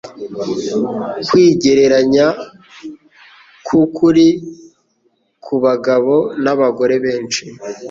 Kwigereranya 1.27 2.25
kwukuri 3.65 4.27
kubagabo 5.45 6.15
n'abagore 6.43 6.95
benshi 7.05 7.43